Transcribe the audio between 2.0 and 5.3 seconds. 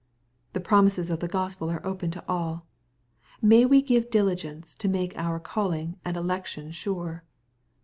to all. May we give diligence to make